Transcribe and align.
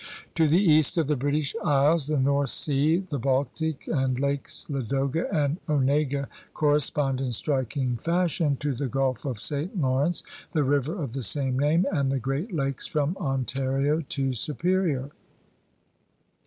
To 0.33 0.47
the 0.47 0.57
east 0.57 0.97
of 0.97 1.05
the 1.05 1.15
British 1.15 1.53
Isles 1.63 2.07
the 2.07 2.17
North 2.17 2.49
Sea, 2.49 2.97
the 3.11 3.19
Bal 3.19 3.45
tic, 3.53 3.83
and 3.85 4.19
Lakes 4.19 4.65
Ladoga 4.67 5.31
and 5.31 5.59
Onega 5.69 6.27
correspond 6.55 7.21
in 7.21 7.31
striking 7.31 7.97
fashion 7.97 8.55
to 8.61 8.73
the 8.73 8.87
Gulf 8.87 9.25
of 9.25 9.39
St. 9.39 9.77
Lawrence, 9.79 10.23
the 10.53 10.63
river 10.63 10.99
of 10.99 11.13
the 11.13 11.21
same 11.21 11.59
name, 11.59 11.85
and 11.91 12.11
the 12.11 12.17
Great 12.17 12.51
Lakes 12.51 12.87
from 12.87 13.15
Ontario 13.17 14.01
to 14.09 14.33
Superior. 14.33 15.11